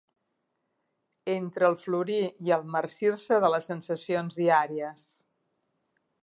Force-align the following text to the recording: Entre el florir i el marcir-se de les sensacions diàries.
Entre 1.33 1.67
el 1.73 1.77
florir 1.81 2.21
i 2.47 2.55
el 2.57 2.65
marcir-se 2.77 3.39
de 3.45 3.53
les 3.57 3.69
sensacions 3.73 4.41
diàries. 4.41 5.05